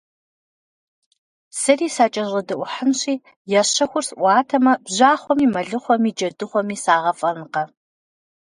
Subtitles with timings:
[1.59, 3.13] Сэри сакӀэщӀэдэӀухьынщи,
[3.59, 7.63] я щэхур сӀуатэмэ, бжьахъуэми, мэлыхъуэми, джэдыхъуэми сагъэфӀэнкъэ!